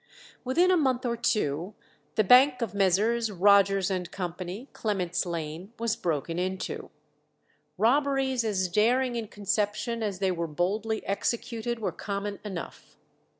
Within 0.43 0.71
a 0.71 0.77
month 0.77 1.05
or 1.05 1.15
two 1.15 1.75
the 2.15 2.23
bank 2.23 2.63
of 2.63 2.73
Messrs. 2.73 3.29
Rogers 3.31 3.91
and 3.91 4.09
Co., 4.11 4.33
Clement's 4.73 5.27
Lane, 5.27 5.73
was 5.77 5.95
broken 5.95 6.39
into. 6.39 6.89
Robberies 7.77 8.43
as 8.43 8.67
daring 8.67 9.15
in 9.15 9.27
conception 9.27 10.01
as 10.01 10.17
they 10.17 10.31
were 10.31 10.47
boldly 10.47 11.05
executed 11.05 11.77
were 11.77 11.91
common 11.91 12.39
enough. 12.43 12.97